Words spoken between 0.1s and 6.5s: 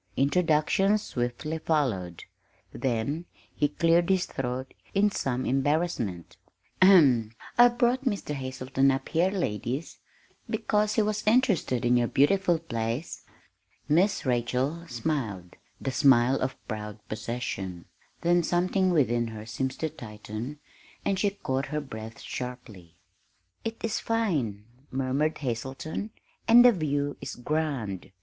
Introductions swiftly followed, then he cleared his throat in some embarrassment.